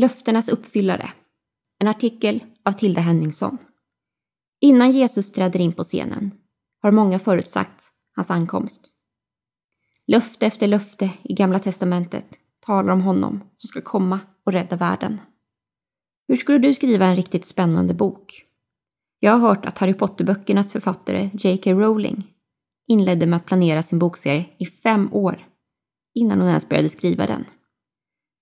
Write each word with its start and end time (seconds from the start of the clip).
Löftenas 0.00 0.48
uppfyllare. 0.48 1.12
En 1.78 1.88
artikel 1.88 2.44
av 2.64 2.72
Tilda 2.72 3.00
Henningsson. 3.00 3.58
Innan 4.60 4.92
Jesus 4.92 5.32
träder 5.32 5.60
in 5.60 5.72
på 5.72 5.82
scenen 5.82 6.30
har 6.82 6.90
många 6.90 7.18
förutsagt 7.18 7.84
hans 8.16 8.30
ankomst. 8.30 8.92
Löfte 10.06 10.46
efter 10.46 10.66
löfte 10.66 11.10
i 11.22 11.34
Gamla 11.34 11.58
testamentet 11.58 12.26
talar 12.60 12.92
om 12.92 13.00
honom 13.00 13.44
som 13.56 13.68
ska 13.68 13.80
komma 13.80 14.20
och 14.46 14.52
rädda 14.52 14.76
världen. 14.76 15.20
Hur 16.28 16.36
skulle 16.36 16.58
du 16.58 16.74
skriva 16.74 17.06
en 17.06 17.16
riktigt 17.16 17.44
spännande 17.44 17.94
bok? 17.94 18.44
Jag 19.18 19.32
har 19.32 19.48
hört 19.48 19.66
att 19.66 19.78
Harry 19.78 19.94
Potter-böckernas 19.94 20.72
författare 20.72 21.30
J.K. 21.32 21.72
Rowling 21.72 22.26
inledde 22.86 23.26
med 23.26 23.36
att 23.36 23.46
planera 23.46 23.82
sin 23.82 23.98
bokserie 23.98 24.46
i 24.58 24.66
fem 24.66 25.12
år 25.12 25.46
innan 26.14 26.40
hon 26.40 26.48
ens 26.48 26.68
började 26.68 26.88
skriva 26.88 27.26
den. 27.26 27.44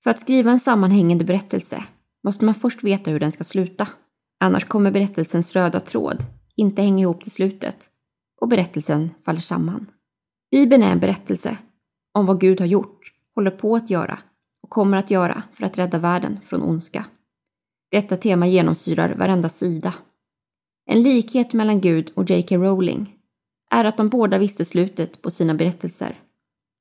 För 0.03 0.11
att 0.11 0.19
skriva 0.19 0.51
en 0.51 0.61
sammanhängande 0.61 1.25
berättelse 1.25 1.85
måste 2.25 2.45
man 2.45 2.55
först 2.55 2.85
veta 2.85 3.11
hur 3.11 3.21
den 3.21 3.33
ska 3.33 3.45
sluta. 3.45 3.89
Annars 4.41 4.65
kommer 4.65 4.91
berättelsens 4.91 5.57
röda 5.57 5.81
tråd 5.81 6.25
inte 6.59 6.83
hänga 6.83 7.03
ihop 7.03 7.23
till 7.23 7.33
slutet 7.33 7.91
och 8.41 8.49
berättelsen 8.49 9.11
faller 9.25 9.41
samman. 9.41 9.91
Bibeln 10.51 10.83
är 10.83 10.93
en 10.93 11.01
berättelse 11.01 11.57
om 12.15 12.27
vad 12.27 12.41
Gud 12.41 12.61
har 12.61 12.67
gjort, 12.67 13.13
håller 13.35 13.51
på 13.51 13.77
att 13.77 13.91
göra 13.91 14.19
och 14.63 14.71
kommer 14.71 14.97
att 14.97 15.11
göra 15.11 15.43
för 15.55 15.65
att 15.65 15.79
rädda 15.79 15.99
världen 15.99 16.41
från 16.47 16.63
ondska. 16.63 17.05
Detta 17.91 18.17
tema 18.17 18.47
genomsyrar 18.47 19.15
varenda 19.15 19.49
sida. 19.49 19.95
En 20.87 21.03
likhet 21.03 21.53
mellan 21.53 21.81
Gud 21.81 22.13
och 22.15 22.31
J.K. 22.31 22.57
Rowling 22.57 23.17
är 23.71 23.85
att 23.85 23.97
de 23.97 24.09
båda 24.09 24.39
visste 24.39 24.65
slutet 24.65 25.23
på 25.23 25.31
sina 25.31 25.55
berättelser 25.55 26.19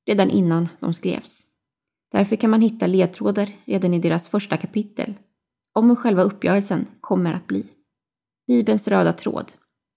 redan 0.06 0.30
innan 0.30 0.68
de 0.80 0.94
skrevs. 0.94 1.44
Därför 2.12 2.36
kan 2.36 2.50
man 2.50 2.60
hitta 2.60 2.86
ledtrådar 2.86 3.48
redan 3.64 3.94
i 3.94 3.98
deras 3.98 4.28
första 4.28 4.56
kapitel 4.56 5.14
om 5.74 5.88
hur 5.88 5.96
själva 5.96 6.22
uppgörelsen 6.22 6.86
kommer 7.00 7.34
att 7.34 7.46
bli. 7.46 7.66
Bibelns 8.46 8.88
röda 8.88 9.12
tråd, 9.12 9.52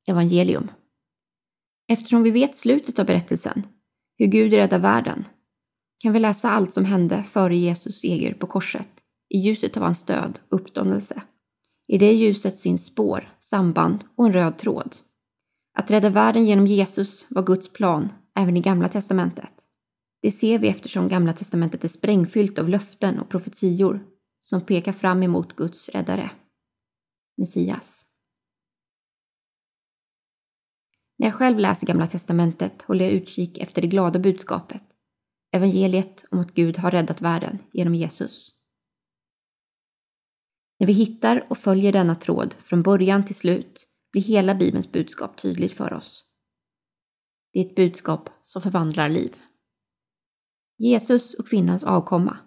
evangelium. 0.08 0.72
Eftersom 1.88 2.24
vi 2.24 2.32
vet 2.32 2.56
slutet 2.56 3.00
av 3.00 3.06
berättelsen, 3.06 3.64
hur 4.18 4.28
Gud 4.28 4.54
räddar 4.54 4.80
världen, 4.80 5.26
kan 6.00 6.14
vi 6.14 6.20
läsa 6.20 6.52
allt 6.52 6.74
som 6.74 6.86
hände 6.86 7.24
före 7.24 7.56
Jesus 7.56 8.02
seger 8.02 8.34
på 8.34 8.48
korset 8.48 8.90
i 9.30 9.38
ljuset 9.38 9.78
av 9.78 9.84
hans 9.84 10.06
död 10.06 10.40
och 10.50 10.62
uppståndelse. 10.62 11.22
I 11.88 11.98
det 11.98 12.14
ljuset 12.14 12.56
syns 12.56 12.86
spår, 12.86 13.36
samband 13.40 14.04
och 14.16 14.26
en 14.26 14.34
röd 14.34 14.58
tråd. 14.58 14.96
Att 15.78 15.92
rädda 15.92 16.10
världen 16.10 16.46
genom 16.46 16.68
Jesus 16.68 17.28
var 17.30 17.44
Guds 17.44 17.74
plan 17.74 18.10
även 18.40 18.58
i 18.58 18.62
Gamla 18.62 18.90
testamentet. 18.90 19.54
Det 20.22 20.32
ser 20.32 20.60
vi 20.60 20.68
eftersom 20.68 21.08
Gamla 21.08 21.34
testamentet 21.34 21.84
är 21.84 21.88
sprängfyllt 21.88 22.60
av 22.60 22.70
löften 22.70 23.20
och 23.20 23.30
profetior 23.30 24.08
som 24.42 24.62
pekar 24.62 24.94
fram 24.94 25.24
emot 25.24 25.56
Guds 25.56 25.90
räddare, 25.90 26.32
Messias. 27.38 28.06
När 31.18 31.28
jag 31.28 31.36
själv 31.36 31.60
läser 31.60 31.88
Gamla 31.88 32.08
testamentet 32.08 32.82
håller 32.82 33.06
jag 33.06 33.14
utkik 33.14 33.58
efter 33.58 33.82
det 33.82 33.88
glada 33.88 34.20
budskapet, 34.20 34.84
evangeliet 35.52 36.26
om 36.32 36.40
att 36.40 36.54
Gud 36.54 36.78
har 36.78 36.92
räddat 36.92 37.22
världen 37.22 37.60
genom 37.74 37.96
Jesus. 37.96 38.56
När 40.80 40.88
vi 40.88 40.94
hittar 40.94 41.48
och 41.50 41.58
följer 41.58 41.92
denna 41.92 42.16
tråd 42.16 42.56
från 42.62 42.84
början 42.84 43.26
till 43.26 43.36
slut 43.36 43.88
blir 44.12 44.22
hela 44.22 44.56
Bibelns 44.56 44.92
budskap 44.92 45.42
tydligt 45.42 45.74
för 45.74 45.94
oss. 45.94 46.26
Det 47.54 47.60
är 47.60 47.66
ett 47.66 47.76
budskap 47.76 48.30
som 48.44 48.62
förvandlar 48.62 49.10
liv. 49.10 49.36
Jesus 50.82 51.34
och 51.34 51.48
kvinnans 51.48 51.84
avkomma, 51.84 52.38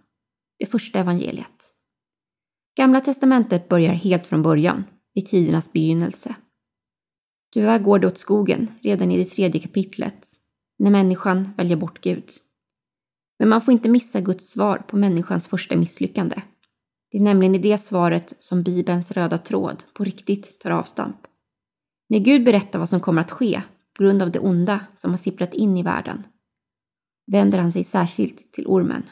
det 0.58 0.66
första 0.66 1.00
evangeliet. 1.00 1.74
Gamla 2.76 3.00
testamentet 3.00 3.68
börjar 3.68 3.92
helt 3.92 4.26
från 4.26 4.42
början, 4.42 4.84
vid 5.14 5.26
tidernas 5.26 5.72
begynnelse. 5.72 6.34
Tyvärr 7.52 7.78
går 7.78 7.98
det 7.98 8.06
åt 8.06 8.18
skogen 8.18 8.68
redan 8.80 9.10
i 9.10 9.18
det 9.18 9.24
tredje 9.24 9.60
kapitlet, 9.60 10.26
när 10.78 10.90
människan 10.90 11.50
väljer 11.56 11.76
bort 11.76 12.00
Gud. 12.00 12.30
Men 13.38 13.48
man 13.48 13.62
får 13.62 13.72
inte 13.72 13.88
missa 13.88 14.20
Guds 14.20 14.50
svar 14.50 14.78
på 14.78 14.96
människans 14.96 15.46
första 15.46 15.76
misslyckande. 15.76 16.42
Det 17.10 17.18
är 17.18 17.22
nämligen 17.22 17.54
i 17.54 17.58
det 17.58 17.78
svaret 17.78 18.44
som 18.44 18.62
Bibelns 18.62 19.12
röda 19.12 19.38
tråd 19.38 19.84
på 19.92 20.04
riktigt 20.04 20.60
tar 20.60 20.70
avstamp. 20.70 21.16
När 22.08 22.18
Gud 22.18 22.44
berättar 22.44 22.78
vad 22.78 22.88
som 22.88 23.00
kommer 23.00 23.20
att 23.20 23.30
ske 23.30 23.62
på 23.96 24.02
grund 24.02 24.22
av 24.22 24.30
det 24.30 24.38
onda 24.38 24.86
som 24.96 25.10
har 25.10 25.18
sipprat 25.18 25.54
in 25.54 25.76
i 25.76 25.82
världen 25.82 26.26
vänder 27.26 27.58
han 27.58 27.72
sig 27.72 27.84
särskilt 27.84 28.52
till 28.52 28.66
ormen. 28.66 29.02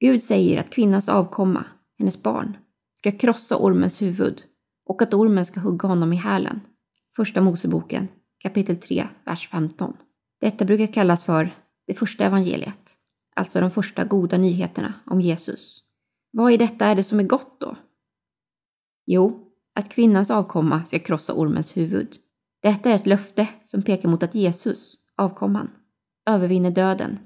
Gud 0.00 0.22
säger 0.22 0.60
att 0.60 0.70
kvinnans 0.70 1.08
avkomma, 1.08 1.64
hennes 1.98 2.22
barn, 2.22 2.56
ska 2.94 3.12
krossa 3.12 3.56
ormens 3.56 4.02
huvud 4.02 4.42
och 4.86 5.02
att 5.02 5.14
ormen 5.14 5.46
ska 5.46 5.60
hugga 5.60 5.88
honom 5.88 6.12
i 6.12 6.16
hälen. 6.16 6.60
Första 7.16 7.40
Moseboken 7.40 8.08
kapitel 8.44 8.76
3, 8.76 9.08
vers 9.24 9.48
15. 9.48 9.96
Detta 10.40 10.64
brukar 10.64 10.86
kallas 10.86 11.24
för 11.24 11.50
det 11.86 11.94
första 11.94 12.24
evangeliet, 12.24 12.96
alltså 13.36 13.60
de 13.60 13.70
första 13.70 14.04
goda 14.04 14.38
nyheterna 14.38 14.94
om 15.06 15.20
Jesus. 15.20 15.82
Vad 16.32 16.52
i 16.52 16.56
detta 16.56 16.86
är 16.86 16.94
det 16.94 17.02
som 17.02 17.20
är 17.20 17.24
gott 17.24 17.60
då? 17.60 17.76
Jo, 19.06 19.52
att 19.74 19.88
kvinnans 19.88 20.30
avkomma 20.30 20.84
ska 20.84 20.98
krossa 20.98 21.34
ormens 21.34 21.76
huvud. 21.76 22.16
Detta 22.62 22.90
är 22.90 22.94
ett 22.94 23.06
löfte 23.06 23.48
som 23.64 23.82
pekar 23.82 24.08
mot 24.08 24.22
att 24.22 24.34
Jesus, 24.34 24.94
avkomman, 25.16 25.70
övervinner 26.26 26.70
döden 26.70 27.18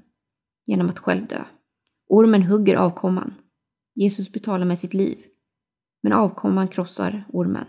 genom 0.69 0.89
att 0.89 0.99
själv 0.99 1.27
dö. 1.27 1.43
Ormen 2.09 2.43
hugger 2.43 2.75
avkomman. 2.75 3.33
Jesus 3.95 4.31
betalar 4.31 4.65
med 4.65 4.79
sitt 4.79 4.93
liv. 4.93 5.17
Men 6.03 6.13
avkomman 6.13 6.67
krossar 6.67 7.25
ormen. 7.33 7.65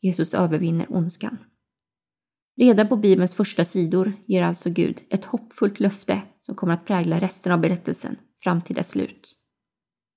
Jesus 0.00 0.34
övervinner 0.34 0.86
ondskan. 0.88 1.38
Redan 2.56 2.88
på 2.88 2.96
Bibelns 2.96 3.34
första 3.34 3.64
sidor 3.64 4.12
ger 4.26 4.42
alltså 4.42 4.70
Gud 4.70 5.00
ett 5.10 5.24
hoppfullt 5.24 5.80
löfte 5.80 6.22
som 6.40 6.54
kommer 6.54 6.72
att 6.74 6.86
prägla 6.86 7.20
resten 7.20 7.52
av 7.52 7.60
berättelsen 7.60 8.16
fram 8.42 8.60
till 8.60 8.76
dess 8.76 8.90
slut. 8.90 9.36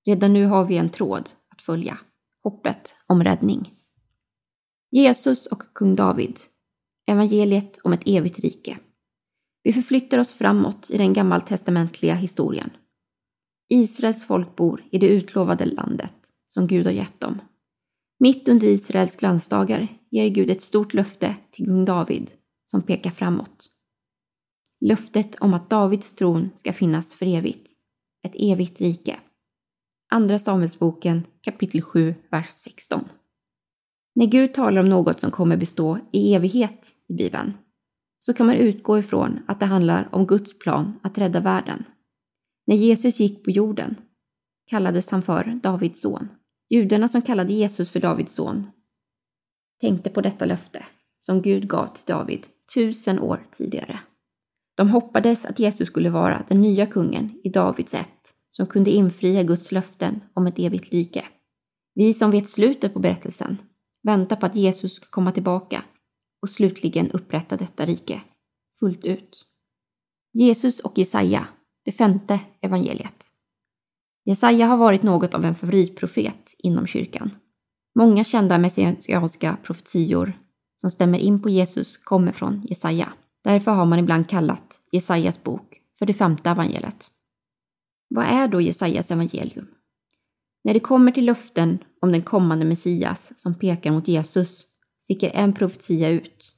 Redan 0.06 0.32
nu 0.32 0.46
har 0.46 0.64
vi 0.64 0.76
en 0.76 0.90
tråd 0.90 1.30
att 1.48 1.62
följa. 1.62 1.98
Hoppet 2.42 2.96
om 3.06 3.24
räddning. 3.24 3.74
Jesus 4.90 5.46
och 5.46 5.62
kung 5.74 5.94
David. 5.96 6.36
Evangeliet 7.06 7.78
om 7.82 7.92
ett 7.92 8.06
evigt 8.06 8.38
rike. 8.38 8.78
Vi 9.66 9.72
förflyttar 9.72 10.18
oss 10.18 10.34
framåt 10.34 10.90
i 10.90 10.98
den 10.98 11.12
gammaltestamentliga 11.12 12.14
historien. 12.14 12.70
Israels 13.68 14.24
folk 14.24 14.56
bor 14.56 14.84
i 14.90 14.98
det 14.98 15.06
utlovade 15.06 15.64
landet 15.64 16.14
som 16.46 16.66
Gud 16.66 16.86
har 16.86 16.92
gett 16.92 17.20
dem. 17.20 17.40
Mitt 18.18 18.48
under 18.48 18.68
Israels 18.68 19.16
glansdagar 19.16 19.88
ger 20.10 20.28
Gud 20.28 20.50
ett 20.50 20.60
stort 20.60 20.94
löfte 20.94 21.36
till 21.50 21.66
kung 21.66 21.84
David 21.84 22.30
som 22.66 22.82
pekar 22.82 23.10
framåt. 23.10 23.70
Löftet 24.80 25.34
om 25.34 25.54
att 25.54 25.70
Davids 25.70 26.14
tron 26.14 26.50
ska 26.56 26.72
finnas 26.72 27.14
för 27.14 27.26
evigt. 27.26 27.70
Ett 28.26 28.34
evigt 28.38 28.80
rike. 28.80 29.20
Andra 30.10 30.38
Samuelsboken 30.38 31.22
kapitel 31.42 31.82
7, 31.82 32.14
vers 32.30 32.50
16. 32.50 33.08
När 34.14 34.26
Gud 34.26 34.54
talar 34.54 34.80
om 34.80 34.88
något 34.88 35.20
som 35.20 35.30
kommer 35.30 35.56
bestå 35.56 35.98
i 36.12 36.34
evighet 36.34 36.86
i 37.08 37.14
Bibeln 37.14 37.52
så 38.26 38.34
kan 38.34 38.46
man 38.46 38.56
utgå 38.56 38.98
ifrån 38.98 39.38
att 39.46 39.60
det 39.60 39.66
handlar 39.66 40.08
om 40.12 40.26
Guds 40.26 40.58
plan 40.58 41.00
att 41.02 41.18
rädda 41.18 41.40
världen. 41.40 41.84
När 42.66 42.76
Jesus 42.76 43.20
gick 43.20 43.44
på 43.44 43.50
jorden 43.50 43.96
kallades 44.70 45.10
han 45.10 45.22
för 45.22 45.60
Davids 45.62 46.00
son. 46.00 46.28
Judarna 46.70 47.08
som 47.08 47.22
kallade 47.22 47.52
Jesus 47.52 47.90
för 47.90 48.00
Davids 48.00 48.34
son 48.34 48.66
tänkte 49.80 50.10
på 50.10 50.20
detta 50.20 50.44
löfte 50.44 50.84
som 51.18 51.42
Gud 51.42 51.68
gav 51.68 51.86
till 51.86 52.04
David 52.06 52.46
tusen 52.74 53.18
år 53.18 53.40
tidigare. 53.50 54.00
De 54.76 54.88
hoppades 54.88 55.46
att 55.46 55.58
Jesus 55.58 55.88
skulle 55.88 56.10
vara 56.10 56.42
den 56.48 56.60
nya 56.60 56.86
kungen 56.86 57.40
i 57.44 57.48
Davids 57.48 57.94
ett 57.94 58.34
som 58.50 58.66
kunde 58.66 58.90
infria 58.90 59.42
Guds 59.42 59.72
löften 59.72 60.20
om 60.34 60.46
ett 60.46 60.58
evigt 60.58 60.92
rike. 60.92 61.24
Vi 61.94 62.14
som 62.14 62.30
vet 62.30 62.48
slutet 62.48 62.92
på 62.94 62.98
berättelsen 62.98 63.58
väntar 64.02 64.36
på 64.36 64.46
att 64.46 64.56
Jesus 64.56 64.94
ska 64.94 65.06
komma 65.10 65.32
tillbaka 65.32 65.84
och 66.42 66.50
slutligen 66.50 67.10
upprätta 67.10 67.56
detta 67.56 67.86
rike 67.86 68.22
fullt 68.80 69.04
ut. 69.04 69.46
Jesus 70.32 70.80
och 70.80 70.98
Jesaja, 70.98 71.48
det 71.84 71.92
femte 71.92 72.40
evangeliet. 72.60 73.24
Jesaja 74.24 74.66
har 74.66 74.76
varit 74.76 75.02
något 75.02 75.34
av 75.34 75.44
en 75.44 75.54
favoritprofet 75.54 76.56
inom 76.58 76.86
kyrkan. 76.86 77.30
Många 77.94 78.24
kända 78.24 78.58
messianska 78.58 79.56
profetior 79.62 80.32
som 80.76 80.90
stämmer 80.90 81.18
in 81.18 81.42
på 81.42 81.48
Jesus 81.48 81.96
kommer 81.96 82.32
från 82.32 82.62
Jesaja. 82.64 83.12
Därför 83.44 83.70
har 83.70 83.86
man 83.86 83.98
ibland 83.98 84.28
kallat 84.28 84.80
Jesajas 84.92 85.42
bok 85.42 85.80
för 85.98 86.06
det 86.06 86.14
femte 86.14 86.50
evangeliet. 86.50 87.10
Vad 88.08 88.24
är 88.24 88.48
då 88.48 88.60
Jesajas 88.60 89.10
evangelium? 89.10 89.66
När 90.64 90.74
det 90.74 90.80
kommer 90.80 91.12
till 91.12 91.24
löften 91.24 91.78
om 92.00 92.12
den 92.12 92.22
kommande 92.22 92.64
Messias 92.64 93.32
som 93.36 93.54
pekar 93.54 93.90
mot 93.90 94.08
Jesus 94.08 94.66
sticker 95.06 95.30
en 95.34 95.52
profetia 95.52 96.08
ut. 96.08 96.54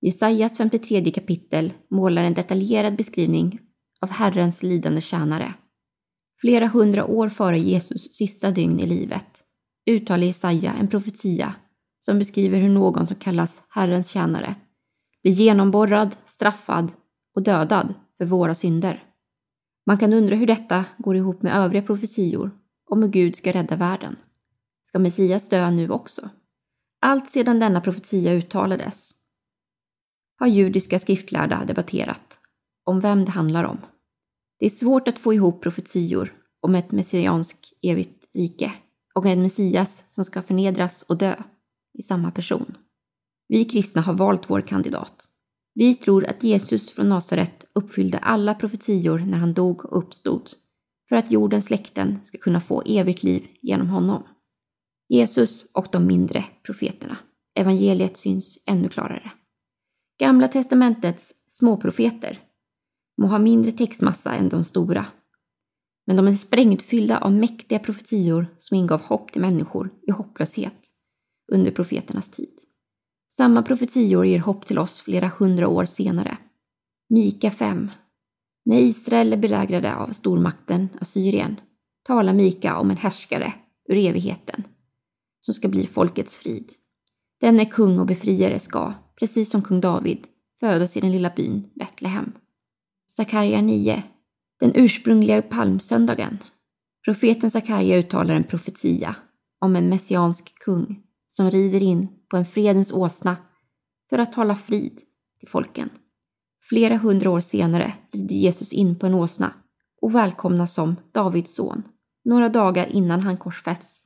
Jesajas 0.00 0.56
53 0.56 1.10
kapitel 1.10 1.72
målar 1.90 2.24
en 2.24 2.34
detaljerad 2.34 2.96
beskrivning 2.96 3.60
av 4.00 4.10
Herrens 4.10 4.62
lidande 4.62 5.00
tjänare. 5.00 5.54
Flera 6.40 6.66
hundra 6.66 7.04
år 7.04 7.28
före 7.28 7.58
Jesus 7.58 8.14
sista 8.14 8.50
dygn 8.50 8.80
i 8.80 8.86
livet 8.86 9.26
uttalar 9.90 10.24
Jesaja 10.24 10.72
en 10.72 10.88
profetia 10.88 11.54
som 12.00 12.18
beskriver 12.18 12.58
hur 12.58 12.68
någon 12.68 13.06
som 13.06 13.16
kallas 13.16 13.62
Herrens 13.68 14.08
tjänare 14.08 14.54
blir 15.22 15.32
genomborrad, 15.32 16.16
straffad 16.26 16.92
och 17.34 17.42
dödad 17.42 17.94
för 18.18 18.24
våra 18.24 18.54
synder. 18.54 19.04
Man 19.86 19.98
kan 19.98 20.12
undra 20.12 20.36
hur 20.36 20.46
detta 20.46 20.84
går 20.98 21.16
ihop 21.16 21.42
med 21.42 21.56
övriga 21.56 21.82
profetior 21.82 22.50
om 22.90 23.02
hur 23.02 23.08
Gud 23.08 23.36
ska 23.36 23.52
rädda 23.52 23.76
världen. 23.76 24.16
Ska 24.82 24.98
Messias 24.98 25.48
dö 25.48 25.70
nu 25.70 25.90
också? 25.90 26.30
Allt 27.06 27.30
sedan 27.30 27.58
denna 27.58 27.80
profetia 27.80 28.32
uttalades 28.32 29.10
har 30.38 30.46
judiska 30.46 30.98
skriftlärda 30.98 31.64
debatterat 31.64 32.40
om 32.84 33.00
vem 33.00 33.24
det 33.24 33.30
handlar 33.30 33.64
om. 33.64 33.78
Det 34.58 34.66
är 34.66 34.70
svårt 34.70 35.08
att 35.08 35.18
få 35.18 35.34
ihop 35.34 35.62
profetior 35.62 36.34
om 36.60 36.74
ett 36.74 36.92
messianskt 36.92 37.72
evigt 37.82 38.24
rike 38.34 38.72
och 39.14 39.26
en 39.26 39.42
Messias 39.42 40.04
som 40.08 40.24
ska 40.24 40.42
förnedras 40.42 41.02
och 41.02 41.18
dö 41.18 41.36
i 41.98 42.02
samma 42.02 42.30
person. 42.30 42.74
Vi 43.48 43.64
kristna 43.64 44.02
har 44.02 44.14
valt 44.14 44.50
vår 44.50 44.60
kandidat. 44.60 45.24
Vi 45.74 45.94
tror 45.94 46.26
att 46.26 46.44
Jesus 46.44 46.90
från 46.90 47.08
Nasaret 47.08 47.64
uppfyllde 47.72 48.18
alla 48.18 48.54
profetior 48.54 49.18
när 49.18 49.38
han 49.38 49.54
dog 49.54 49.84
och 49.84 49.98
uppstod 49.98 50.50
för 51.08 51.16
att 51.16 51.30
jordens 51.30 51.64
släkten 51.64 52.20
ska 52.24 52.38
kunna 52.38 52.60
få 52.60 52.82
evigt 52.82 53.22
liv 53.22 53.46
genom 53.62 53.88
honom. 53.88 54.22
Jesus 55.08 55.66
och 55.72 55.86
de 55.92 56.06
mindre 56.06 56.44
profeterna. 56.62 57.18
Evangeliet 57.54 58.16
syns 58.16 58.58
ännu 58.66 58.88
klarare. 58.88 59.32
Gamla 60.18 60.48
testamentets 60.48 61.32
småprofeter 61.48 62.40
må 63.18 63.26
ha 63.26 63.38
mindre 63.38 63.72
textmassa 63.72 64.34
än 64.34 64.48
de 64.48 64.64
stora. 64.64 65.06
Men 66.06 66.16
de 66.16 66.26
är 66.26 66.32
sprängfyllda 66.32 67.18
av 67.18 67.32
mäktiga 67.32 67.78
profetior 67.78 68.46
som 68.58 68.76
ingav 68.76 69.00
hopp 69.00 69.32
till 69.32 69.40
människor 69.40 69.90
i 70.08 70.10
hopplöshet 70.10 70.92
under 71.52 71.70
profeternas 71.70 72.30
tid. 72.30 72.54
Samma 73.28 73.62
profetior 73.62 74.26
ger 74.26 74.38
hopp 74.38 74.66
till 74.66 74.78
oss 74.78 75.00
flera 75.00 75.30
hundra 75.38 75.68
år 75.68 75.84
senare. 75.84 76.38
Mika 77.08 77.50
5. 77.50 77.90
När 78.64 78.78
Israel 78.78 79.32
är 79.32 79.36
belägrade 79.36 79.96
av 79.96 80.08
stormakten 80.08 80.88
Assyrien 81.00 81.60
talar 82.02 82.32
Mika 82.32 82.78
om 82.78 82.90
en 82.90 82.96
härskare 82.96 83.52
ur 83.88 83.96
evigheten 83.96 84.64
som 85.46 85.54
ska 85.54 85.68
bli 85.68 85.86
folkets 85.86 86.36
frid. 86.36 86.72
Denne 87.40 87.64
kung 87.64 87.98
och 87.98 88.06
befriare 88.06 88.58
ska, 88.58 88.94
precis 89.18 89.50
som 89.50 89.62
kung 89.62 89.80
David, 89.80 90.26
födas 90.60 90.96
i 90.96 91.00
den 91.00 91.12
lilla 91.12 91.30
byn 91.36 91.70
Betlehem. 91.74 92.32
Sakarja 93.06 93.60
9. 93.60 94.02
Den 94.60 94.72
ursprungliga 94.74 95.42
palmsöndagen. 95.42 96.38
Profeten 97.04 97.50
Sakarja 97.50 97.96
uttalar 97.96 98.34
en 98.34 98.44
profetia 98.44 99.16
om 99.60 99.76
en 99.76 99.88
messiansk 99.88 100.58
kung 100.58 101.02
som 101.26 101.50
rider 101.50 101.82
in 101.82 102.08
på 102.30 102.36
en 102.36 102.46
fredens 102.46 102.92
åsna 102.92 103.36
för 104.10 104.18
att 104.18 104.32
tala 104.32 104.56
frid 104.56 105.00
till 105.38 105.48
folken. 105.48 105.90
Flera 106.68 106.96
hundra 106.96 107.30
år 107.30 107.40
senare 107.40 107.94
rider 108.12 108.36
Jesus 108.36 108.72
in 108.72 108.98
på 108.98 109.06
en 109.06 109.14
åsna 109.14 109.54
och 110.02 110.14
välkomnas 110.14 110.74
som 110.74 110.96
Davids 111.12 111.54
son, 111.54 111.82
några 112.24 112.48
dagar 112.48 112.86
innan 112.86 113.22
han 113.22 113.36
korsfästs. 113.36 114.05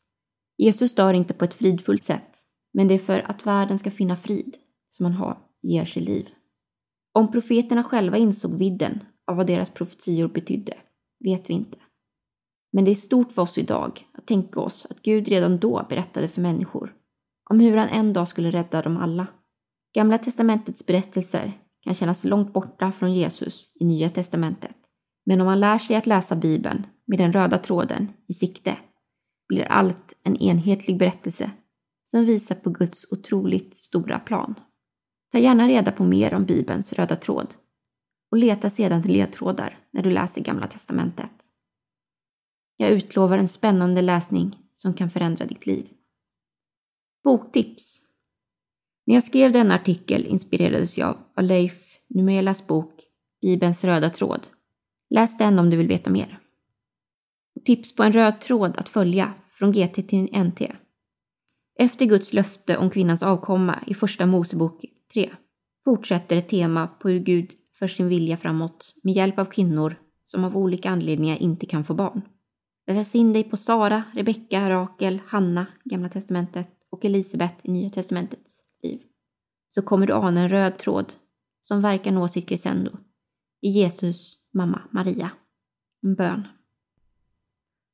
Jesus 0.62 0.94
dör 0.94 1.14
inte 1.14 1.34
på 1.34 1.44
ett 1.44 1.54
fridfullt 1.54 2.04
sätt, 2.04 2.36
men 2.72 2.88
det 2.88 2.94
är 2.94 2.98
för 2.98 3.30
att 3.30 3.46
världen 3.46 3.78
ska 3.78 3.90
finna 3.90 4.16
frid 4.16 4.56
som 4.88 5.06
han 5.06 5.14
har, 5.14 5.38
ger 5.62 5.84
sig 5.84 6.02
liv. 6.02 6.28
Om 7.12 7.32
profeterna 7.32 7.84
själva 7.84 8.16
insåg 8.18 8.58
vidden 8.58 9.00
av 9.26 9.36
vad 9.36 9.46
deras 9.46 9.70
profetior 9.70 10.28
betydde 10.28 10.74
vet 11.24 11.50
vi 11.50 11.54
inte. 11.54 11.78
Men 12.72 12.84
det 12.84 12.90
är 12.90 12.94
stort 12.94 13.32
för 13.32 13.42
oss 13.42 13.58
idag 13.58 14.06
att 14.12 14.26
tänka 14.26 14.60
oss 14.60 14.86
att 14.90 15.02
Gud 15.02 15.28
redan 15.28 15.58
då 15.58 15.86
berättade 15.88 16.28
för 16.28 16.40
människor 16.40 16.94
om 17.50 17.60
hur 17.60 17.76
han 17.76 17.88
en 17.88 18.12
dag 18.12 18.28
skulle 18.28 18.50
rädda 18.50 18.82
dem 18.82 18.96
alla. 18.96 19.26
Gamla 19.94 20.18
testamentets 20.18 20.86
berättelser 20.86 21.52
kan 21.84 21.94
kännas 21.94 22.24
långt 22.24 22.52
borta 22.52 22.92
från 22.92 23.12
Jesus 23.12 23.72
i 23.80 23.84
Nya 23.84 24.08
testamentet. 24.08 24.76
Men 25.26 25.40
om 25.40 25.46
man 25.46 25.60
lär 25.60 25.78
sig 25.78 25.96
att 25.96 26.06
läsa 26.06 26.36
Bibeln 26.36 26.86
med 27.06 27.18
den 27.18 27.32
röda 27.32 27.58
tråden 27.58 28.08
i 28.28 28.34
sikte 28.34 28.76
blir 29.50 29.64
allt 29.64 30.12
en 30.22 30.36
enhetlig 30.36 30.98
berättelse 30.98 31.50
som 32.04 32.24
visar 32.24 32.54
på 32.54 32.70
Guds 32.70 33.12
otroligt 33.12 33.74
stora 33.74 34.18
plan. 34.18 34.54
Ta 35.32 35.38
gärna 35.38 35.68
reda 35.68 35.92
på 35.92 36.04
mer 36.04 36.34
om 36.34 36.44
Bibelns 36.44 36.92
röda 36.92 37.16
tråd 37.16 37.54
och 38.30 38.38
leta 38.38 38.70
sedan 38.70 39.02
ledtrådar 39.02 39.78
när 39.90 40.02
du 40.02 40.10
läser 40.10 40.40
Gamla 40.40 40.66
testamentet. 40.66 41.30
Jag 42.76 42.90
utlovar 42.90 43.38
en 43.38 43.48
spännande 43.48 44.02
läsning 44.02 44.58
som 44.74 44.94
kan 44.94 45.10
förändra 45.10 45.46
ditt 45.46 45.66
liv. 45.66 45.88
Boktips 47.24 48.02
När 49.06 49.14
jag 49.14 49.24
skrev 49.24 49.52
denna 49.52 49.74
artikel 49.74 50.26
inspirerades 50.26 50.98
jag 50.98 51.18
av 51.36 51.44
Leif 51.44 51.98
Numelas 52.08 52.66
bok 52.66 52.94
Bibelns 53.42 53.84
röda 53.84 54.10
tråd. 54.10 54.46
Läs 55.10 55.38
den 55.38 55.58
om 55.58 55.70
du 55.70 55.76
vill 55.76 55.88
veta 55.88 56.10
mer 56.10 56.39
tips 57.64 57.96
på 57.96 58.02
en 58.02 58.12
röd 58.12 58.40
tråd 58.40 58.78
att 58.78 58.88
följa 58.88 59.34
från 59.52 59.72
GT 59.72 60.08
till 60.08 60.44
NT. 60.44 60.60
Efter 61.78 62.06
Guds 62.06 62.32
löfte 62.32 62.76
om 62.76 62.90
kvinnans 62.90 63.22
avkomma 63.22 63.78
i 63.86 63.94
Första 63.94 64.26
Mosebok 64.26 64.84
3 65.14 65.30
fortsätter 65.84 66.36
ett 66.36 66.48
tema 66.48 66.86
på 66.86 67.08
hur 67.08 67.18
Gud 67.18 67.50
för 67.78 67.88
sin 67.88 68.08
vilja 68.08 68.36
framåt 68.36 68.94
med 69.02 69.14
hjälp 69.14 69.38
av 69.38 69.44
kvinnor 69.44 69.96
som 70.24 70.44
av 70.44 70.56
olika 70.56 70.90
anledningar 70.90 71.36
inte 71.36 71.66
kan 71.66 71.84
få 71.84 71.94
barn. 71.94 72.22
Läs 72.86 73.14
in 73.14 73.32
dig 73.32 73.44
på 73.44 73.56
Sara, 73.56 74.02
Rebecka, 74.14 74.70
Rakel, 74.70 75.20
Hanna, 75.26 75.66
Gamla 75.84 76.08
Testamentet 76.08 76.70
och 76.90 77.04
Elisabet 77.04 77.54
i 77.62 77.70
Nya 77.70 77.90
Testamentets 77.90 78.62
liv. 78.82 79.00
Så 79.68 79.82
kommer 79.82 80.06
du 80.06 80.12
ana 80.12 80.40
en 80.40 80.48
röd 80.48 80.78
tråd 80.78 81.12
som 81.62 81.82
verkar 81.82 82.12
nå 82.12 82.28
sitt 82.28 82.48
crescendo 82.48 82.90
i 83.60 83.68
Jesus 83.68 84.36
mamma 84.54 84.82
Maria. 84.90 85.30
En 86.02 86.14
bön. 86.14 86.48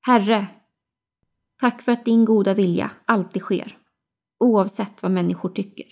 Herre, 0.06 0.46
tack 1.60 1.82
för 1.82 1.92
att 1.92 2.04
din 2.04 2.24
goda 2.24 2.54
vilja 2.54 2.90
alltid 3.04 3.42
sker, 3.42 3.78
oavsett 4.44 5.02
vad 5.02 5.12
människor 5.12 5.48
tycker. 5.48 5.86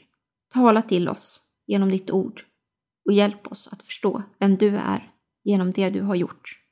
Tala 0.52 0.82
till 0.82 1.08
oss 1.08 1.40
genom 1.66 1.90
ditt 1.90 2.10
ord 2.10 2.44
och 3.04 3.12
hjälp 3.12 3.46
oss 3.46 3.68
att 3.72 3.82
förstå 3.82 4.22
vem 4.38 4.56
du 4.56 4.76
är 4.76 5.12
genom 5.44 5.72
det 5.72 5.90
du 5.90 6.02
har 6.02 6.14
gjort. 6.14 6.63